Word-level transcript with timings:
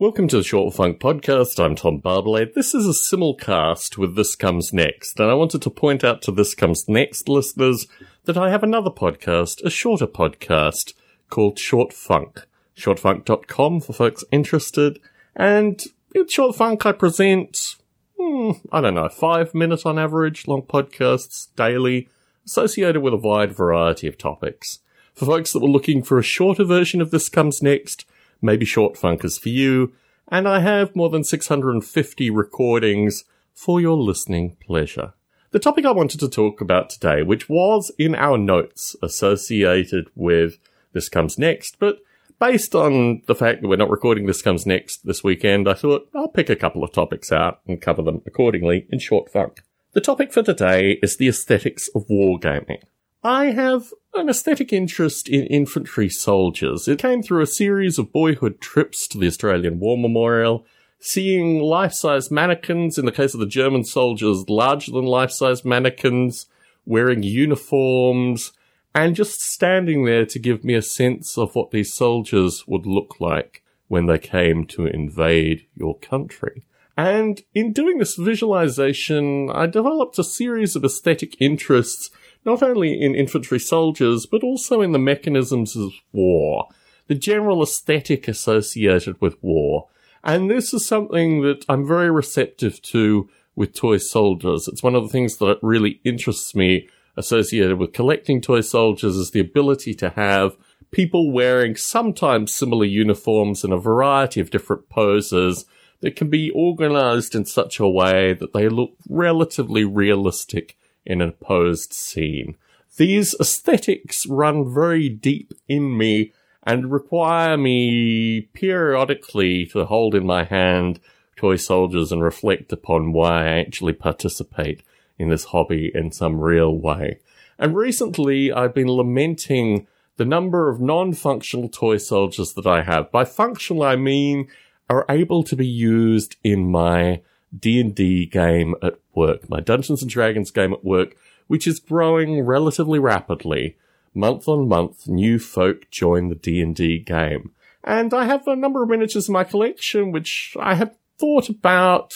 Welcome 0.00 0.28
to 0.28 0.38
the 0.38 0.42
Short 0.42 0.72
Funk 0.72 0.98
Podcast. 0.98 1.62
I'm 1.62 1.76
Tom 1.76 2.00
Barbalet. 2.00 2.54
This 2.54 2.74
is 2.74 2.86
a 2.86 3.14
simulcast 3.14 3.98
with 3.98 4.16
This 4.16 4.34
Comes 4.34 4.72
Next, 4.72 5.20
and 5.20 5.30
I 5.30 5.34
wanted 5.34 5.60
to 5.60 5.68
point 5.68 6.02
out 6.02 6.22
to 6.22 6.32
This 6.32 6.54
Comes 6.54 6.88
Next 6.88 7.28
listeners 7.28 7.86
that 8.24 8.38
I 8.38 8.48
have 8.48 8.62
another 8.62 8.88
podcast, 8.88 9.62
a 9.62 9.68
shorter 9.68 10.06
podcast 10.06 10.94
called 11.28 11.58
Short 11.58 11.92
Funk. 11.92 12.46
Shortfunk.com 12.78 13.82
for 13.82 13.92
folks 13.92 14.24
interested, 14.32 14.98
and 15.36 15.84
in 16.14 16.26
Short 16.28 16.56
Funk 16.56 16.86
I 16.86 16.92
present, 16.92 17.76
hmm, 18.18 18.52
I 18.72 18.80
don't 18.80 18.94
know, 18.94 19.10
five 19.10 19.54
minute 19.54 19.84
on 19.84 19.98
average 19.98 20.48
long 20.48 20.62
podcasts 20.62 21.48
daily 21.56 22.08
associated 22.46 23.02
with 23.02 23.12
a 23.12 23.18
wide 23.18 23.52
variety 23.52 24.06
of 24.06 24.16
topics. 24.16 24.78
For 25.12 25.26
folks 25.26 25.52
that 25.52 25.60
were 25.60 25.68
looking 25.68 26.02
for 26.02 26.18
a 26.18 26.22
shorter 26.22 26.64
version 26.64 27.02
of 27.02 27.10
This 27.10 27.28
Comes 27.28 27.60
Next, 27.60 28.06
maybe 28.40 28.64
Short 28.64 28.96
Funk 28.96 29.24
is 29.24 29.38
for 29.38 29.48
you, 29.48 29.92
and 30.28 30.48
I 30.48 30.60
have 30.60 30.94
more 30.96 31.10
than 31.10 31.24
650 31.24 32.30
recordings 32.30 33.24
for 33.52 33.80
your 33.80 33.96
listening 33.96 34.56
pleasure. 34.64 35.12
The 35.50 35.58
topic 35.58 35.84
I 35.84 35.90
wanted 35.90 36.20
to 36.20 36.28
talk 36.28 36.60
about 36.60 36.90
today, 36.90 37.22
which 37.22 37.48
was 37.48 37.90
in 37.98 38.14
our 38.14 38.38
notes 38.38 38.94
associated 39.02 40.08
with 40.14 40.58
This 40.92 41.08
Comes 41.08 41.38
Next, 41.38 41.78
but 41.80 41.98
based 42.38 42.74
on 42.74 43.22
the 43.26 43.34
fact 43.34 43.60
that 43.60 43.68
we're 43.68 43.76
not 43.76 43.90
recording 43.90 44.26
This 44.26 44.42
Comes 44.42 44.64
Next 44.64 45.04
this 45.04 45.24
weekend, 45.24 45.68
I 45.68 45.74
thought 45.74 46.08
I'll 46.14 46.28
pick 46.28 46.48
a 46.48 46.56
couple 46.56 46.84
of 46.84 46.92
topics 46.92 47.32
out 47.32 47.60
and 47.66 47.82
cover 47.82 48.00
them 48.00 48.22
accordingly 48.26 48.86
in 48.90 49.00
short 49.00 49.30
funk. 49.30 49.62
The 49.92 50.00
topic 50.00 50.32
for 50.32 50.42
today 50.42 50.98
is 51.02 51.16
the 51.16 51.28
aesthetics 51.28 51.88
of 51.96 52.06
wargaming. 52.06 52.82
I 53.22 53.46
have 53.46 53.92
an 54.14 54.30
aesthetic 54.30 54.72
interest 54.72 55.28
in 55.28 55.44
infantry 55.46 56.08
soldiers. 56.08 56.88
It 56.88 56.98
came 56.98 57.22
through 57.22 57.42
a 57.42 57.46
series 57.46 57.98
of 57.98 58.12
boyhood 58.12 58.62
trips 58.62 59.06
to 59.08 59.18
the 59.18 59.26
Australian 59.26 59.78
War 59.78 59.98
Memorial, 59.98 60.64
seeing 61.00 61.60
life-size 61.60 62.30
mannequins, 62.30 62.96
in 62.96 63.04
the 63.04 63.12
case 63.12 63.34
of 63.34 63.40
the 63.40 63.46
German 63.46 63.84
soldiers, 63.84 64.48
larger 64.48 64.92
than 64.92 65.04
life-size 65.04 65.66
mannequins, 65.66 66.46
wearing 66.86 67.22
uniforms, 67.22 68.52
and 68.94 69.14
just 69.14 69.42
standing 69.42 70.06
there 70.06 70.24
to 70.24 70.38
give 70.38 70.64
me 70.64 70.72
a 70.72 70.80
sense 70.80 71.36
of 71.36 71.54
what 71.54 71.72
these 71.72 71.92
soldiers 71.92 72.66
would 72.66 72.86
look 72.86 73.20
like 73.20 73.62
when 73.88 74.06
they 74.06 74.18
came 74.18 74.64
to 74.64 74.86
invade 74.86 75.66
your 75.76 75.98
country. 75.98 76.64
And 76.96 77.42
in 77.54 77.74
doing 77.74 77.98
this 77.98 78.16
visualization, 78.16 79.50
I 79.50 79.66
developed 79.66 80.18
a 80.18 80.24
series 80.24 80.74
of 80.74 80.84
aesthetic 80.84 81.36
interests 81.38 82.10
not 82.44 82.62
only 82.62 83.00
in 83.00 83.14
infantry 83.14 83.58
soldiers, 83.58 84.26
but 84.26 84.42
also 84.42 84.80
in 84.80 84.92
the 84.92 84.98
mechanisms 84.98 85.76
of 85.76 85.92
war, 86.12 86.68
the 87.06 87.14
general 87.14 87.62
aesthetic 87.62 88.28
associated 88.28 89.20
with 89.20 89.42
war. 89.42 89.88
And 90.22 90.50
this 90.50 90.72
is 90.72 90.86
something 90.86 91.42
that 91.42 91.64
I'm 91.68 91.86
very 91.86 92.10
receptive 92.10 92.80
to 92.82 93.28
with 93.56 93.74
toy 93.74 93.98
soldiers. 93.98 94.68
It's 94.68 94.82
one 94.82 94.94
of 94.94 95.02
the 95.02 95.08
things 95.08 95.36
that 95.38 95.58
really 95.62 96.00
interests 96.04 96.54
me 96.54 96.88
associated 97.16 97.78
with 97.78 97.92
collecting 97.92 98.40
toy 98.40 98.60
soldiers 98.60 99.16
is 99.16 99.30
the 99.30 99.40
ability 99.40 99.94
to 99.94 100.10
have 100.10 100.56
people 100.90 101.32
wearing 101.32 101.76
sometimes 101.76 102.54
similar 102.54 102.84
uniforms 102.84 103.64
in 103.64 103.72
a 103.72 103.78
variety 103.78 104.40
of 104.40 104.50
different 104.50 104.88
poses 104.88 105.66
that 106.00 106.16
can 106.16 106.30
be 106.30 106.50
organized 106.50 107.34
in 107.34 107.44
such 107.44 107.78
a 107.78 107.88
way 107.88 108.32
that 108.32 108.52
they 108.52 108.68
look 108.68 108.92
relatively 109.08 109.84
realistic 109.84 110.76
in 111.04 111.20
an 111.20 111.30
opposed 111.30 111.92
scene. 111.92 112.56
These 112.96 113.34
aesthetics 113.40 114.26
run 114.26 114.72
very 114.72 115.08
deep 115.08 115.52
in 115.68 115.96
me 115.96 116.32
and 116.62 116.92
require 116.92 117.56
me 117.56 118.42
periodically 118.52 119.66
to 119.66 119.86
hold 119.86 120.14
in 120.14 120.26
my 120.26 120.44
hand 120.44 121.00
toy 121.36 121.56
soldiers 121.56 122.12
and 122.12 122.22
reflect 122.22 122.72
upon 122.72 123.12
why 123.12 123.46
I 123.46 123.60
actually 123.60 123.94
participate 123.94 124.82
in 125.18 125.30
this 125.30 125.44
hobby 125.44 125.90
in 125.94 126.12
some 126.12 126.40
real 126.40 126.76
way. 126.76 127.20
And 127.58 127.74
recently 127.74 128.52
I've 128.52 128.74
been 128.74 128.90
lamenting 128.90 129.86
the 130.16 130.24
number 130.26 130.68
of 130.68 130.80
non-functional 130.80 131.70
toy 131.70 131.96
soldiers 131.96 132.52
that 132.52 132.66
I 132.66 132.82
have. 132.82 133.10
By 133.10 133.24
functional 133.24 133.82
I 133.82 133.96
mean 133.96 134.48
are 134.90 135.06
able 135.08 135.42
to 135.44 135.56
be 135.56 135.66
used 135.66 136.36
in 136.44 136.70
my 136.70 137.22
D&D 137.56 138.26
game 138.26 138.74
at 138.82 138.98
work, 139.14 139.48
my 139.48 139.60
Dungeons 139.60 140.02
and 140.02 140.10
Dragons 140.10 140.50
game 140.50 140.72
at 140.72 140.84
work, 140.84 141.16
which 141.46 141.66
is 141.66 141.80
growing 141.80 142.42
relatively 142.42 142.98
rapidly. 142.98 143.76
Month 144.14 144.48
on 144.48 144.68
month, 144.68 145.08
new 145.08 145.38
folk 145.38 145.90
join 145.90 146.28
the 146.28 146.34
D&D 146.34 147.00
game. 147.00 147.52
And 147.82 148.12
I 148.12 148.24
have 148.26 148.46
a 148.46 148.56
number 148.56 148.82
of 148.82 148.88
miniatures 148.88 149.28
in 149.28 149.32
my 149.32 149.44
collection, 149.44 150.12
which 150.12 150.56
I 150.60 150.74
have 150.74 150.96
thought 151.18 151.48
about 151.48 152.12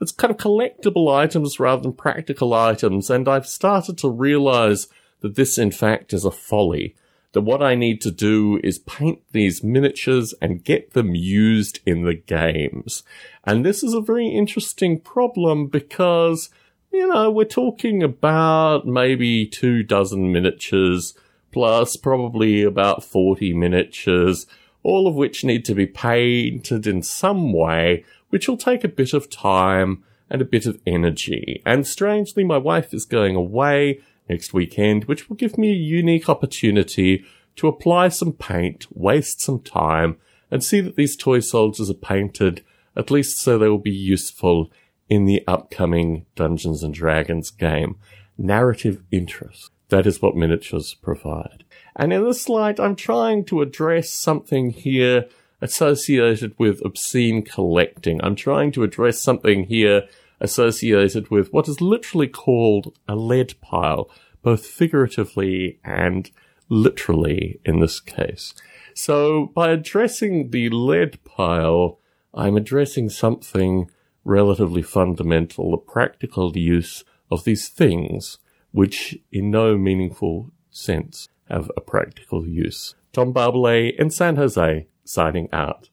as 0.00 0.12
kind 0.12 0.30
of 0.30 0.36
collectible 0.36 1.14
items 1.14 1.58
rather 1.60 1.82
than 1.82 1.92
practical 1.92 2.52
items, 2.52 3.10
and 3.10 3.28
I've 3.28 3.46
started 3.46 3.98
to 3.98 4.10
realize 4.10 4.88
that 5.20 5.36
this 5.36 5.58
in 5.58 5.70
fact 5.70 6.12
is 6.12 6.24
a 6.24 6.30
folly 6.30 6.94
that 7.34 7.42
what 7.42 7.62
I 7.62 7.74
need 7.74 8.00
to 8.02 8.10
do 8.10 8.60
is 8.64 8.78
paint 8.78 9.20
these 9.32 9.62
miniatures 9.62 10.34
and 10.40 10.64
get 10.64 10.92
them 10.92 11.14
used 11.14 11.80
in 11.84 12.04
the 12.04 12.14
games. 12.14 13.02
And 13.44 13.64
this 13.64 13.82
is 13.82 13.92
a 13.92 14.00
very 14.00 14.28
interesting 14.28 15.00
problem 15.00 15.66
because, 15.66 16.48
you 16.92 17.06
know, 17.06 17.30
we're 17.30 17.44
talking 17.44 18.02
about 18.02 18.86
maybe 18.86 19.46
two 19.46 19.82
dozen 19.82 20.32
miniatures 20.32 21.14
plus 21.50 21.96
probably 21.96 22.62
about 22.62 23.04
40 23.04 23.52
miniatures, 23.52 24.46
all 24.84 25.06
of 25.08 25.14
which 25.14 25.44
need 25.44 25.64
to 25.64 25.74
be 25.74 25.86
painted 25.86 26.86
in 26.86 27.02
some 27.02 27.52
way, 27.52 28.04
which 28.30 28.48
will 28.48 28.56
take 28.56 28.84
a 28.84 28.88
bit 28.88 29.12
of 29.12 29.28
time 29.28 30.04
and 30.30 30.40
a 30.40 30.44
bit 30.44 30.66
of 30.66 30.80
energy. 30.86 31.62
And 31.66 31.86
strangely, 31.86 32.44
my 32.44 32.58
wife 32.58 32.94
is 32.94 33.04
going 33.04 33.34
away 33.34 34.00
next 34.28 34.52
weekend, 34.52 35.04
which 35.04 35.28
will 35.28 35.36
give 35.36 35.58
me 35.58 35.70
a 35.70 35.74
unique 35.74 36.28
opportunity 36.28 37.24
to 37.56 37.68
apply 37.68 38.08
some 38.08 38.32
paint, 38.32 38.86
waste 38.90 39.40
some 39.40 39.60
time, 39.60 40.16
and 40.50 40.62
see 40.62 40.80
that 40.80 40.96
these 40.96 41.16
toy 41.16 41.40
soldiers 41.40 41.90
are 41.90 41.94
painted, 41.94 42.64
at 42.96 43.10
least 43.10 43.38
so 43.38 43.58
they 43.58 43.68
will 43.68 43.78
be 43.78 43.90
useful 43.90 44.70
in 45.08 45.24
the 45.24 45.42
upcoming 45.46 46.26
Dungeons 46.34 46.82
and 46.82 46.94
Dragons 46.94 47.50
game. 47.50 47.96
Narrative 48.36 49.02
interest. 49.10 49.70
That 49.88 50.06
is 50.06 50.20
what 50.20 50.36
miniatures 50.36 50.94
provide. 50.94 51.64
And 51.94 52.12
in 52.12 52.24
this 52.24 52.42
slide, 52.42 52.80
I'm 52.80 52.96
trying 52.96 53.44
to 53.46 53.62
address 53.62 54.10
something 54.10 54.70
here 54.70 55.26
associated 55.60 56.54
with 56.58 56.84
obscene 56.84 57.42
collecting. 57.42 58.20
I'm 58.22 58.34
trying 58.34 58.72
to 58.72 58.82
address 58.82 59.22
something 59.22 59.64
here 59.64 60.08
associated 60.40 61.30
with 61.30 61.52
what 61.52 61.68
is 61.68 61.80
literally 61.80 62.28
called 62.28 62.96
a 63.08 63.16
lead 63.16 63.54
pile, 63.60 64.10
both 64.42 64.66
figuratively 64.66 65.78
and 65.84 66.30
literally 66.68 67.60
in 67.64 67.80
this 67.80 68.00
case. 68.00 68.54
So 68.94 69.46
by 69.54 69.70
addressing 69.70 70.50
the 70.50 70.68
lead 70.70 71.22
pile, 71.24 71.98
I'm 72.32 72.56
addressing 72.56 73.08
something 73.08 73.90
relatively 74.24 74.82
fundamental, 74.82 75.70
the 75.70 75.76
practical 75.76 76.56
use 76.56 77.04
of 77.30 77.44
these 77.44 77.68
things, 77.68 78.38
which 78.72 79.18
in 79.30 79.50
no 79.50 79.76
meaningful 79.76 80.50
sense 80.70 81.28
have 81.48 81.70
a 81.76 81.80
practical 81.80 82.46
use. 82.46 82.94
Tom 83.12 83.32
Barbalet 83.32 83.94
in 83.98 84.10
San 84.10 84.36
Jose, 84.36 84.86
signing 85.04 85.48
out. 85.52 85.90